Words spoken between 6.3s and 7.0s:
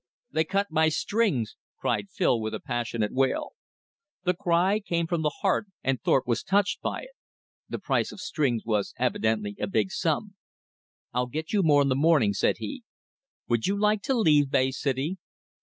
touched